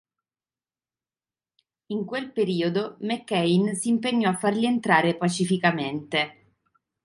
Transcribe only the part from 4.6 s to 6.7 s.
entrare pacificamente.